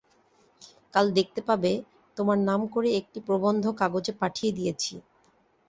কাল 0.93 1.05
দেখতে 1.17 1.41
পাবে 1.47 1.71
তোমার 2.17 2.37
নাম 2.49 2.61
করে 2.73 2.89
একটা 2.99 3.19
প্রবন্ধ 3.27 3.63
কাগজে 3.79 4.13
পাঠিয়ে 4.21 4.51
দিয়েছি। 4.57 4.93